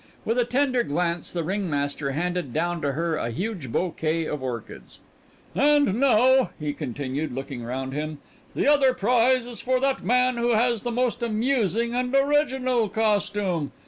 [0.25, 4.97] With a tender glance the ringmaster handed down to her a huge bouquet of orchids.
[5.53, 8.17] "And now," he continued, looking round him,
[8.55, 13.73] "the other prize is for that man who has the most amusing and original costume.